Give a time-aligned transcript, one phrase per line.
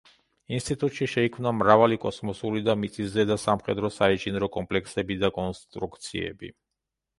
[0.59, 6.55] ინსტიტუტში შეიქმნა მრავალი კოსმოსური და მიწისზედა სამხედრო-საინჟინრო კომპლექსები და კონსტრუქციები.